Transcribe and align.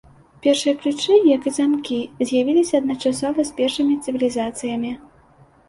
Першыя 0.45 0.73
ключы, 0.79 1.17
як 1.31 1.41
і 1.51 1.53
замкі, 1.57 1.99
з'явіліся 2.31 2.75
адначасова 2.85 3.47
з 3.53 3.55
першымі 3.63 4.01
цывілізацыямі. 4.09 4.99